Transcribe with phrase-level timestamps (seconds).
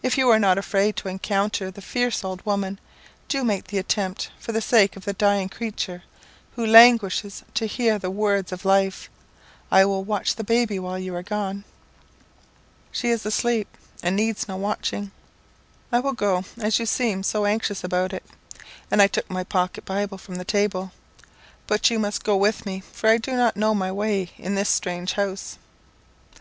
[0.00, 2.78] If you are not afraid to encounter the fierce old woman,
[3.26, 6.04] do make the attempt for the sake of the dying creature,
[6.54, 9.10] who languishes to hear the words of life.
[9.72, 11.64] I will watch the baby while you are gone."
[12.92, 13.66] "She is asleep,
[14.04, 15.10] and needs no watching.
[15.90, 18.22] I will go as you seem so anxious about it,"
[18.88, 20.92] and I took my pocket Bible from the table.
[21.66, 24.68] "But you must go with me, for I do not know my way in this
[24.68, 25.58] strange house."